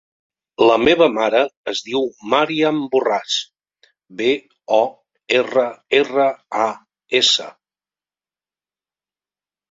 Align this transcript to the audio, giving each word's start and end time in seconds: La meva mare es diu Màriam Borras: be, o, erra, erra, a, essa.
La 0.67 0.75
meva 0.83 1.07
mare 1.15 1.39
es 1.71 1.81
diu 1.89 2.05
Màriam 2.33 2.79
Borras: 2.95 3.35
be, 4.21 4.29
o, 4.77 4.79
erra, 5.41 5.67
erra, 5.99 6.25
a, 6.63 6.65
essa. 7.21 7.47